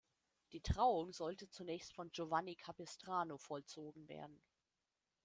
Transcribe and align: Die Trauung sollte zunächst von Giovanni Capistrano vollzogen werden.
Die 0.51 0.61
Trauung 0.61 1.13
sollte 1.13 1.47
zunächst 1.51 1.93
von 1.93 2.09
Giovanni 2.11 2.55
Capistrano 2.55 3.37
vollzogen 3.37 4.07
werden. 4.09 4.41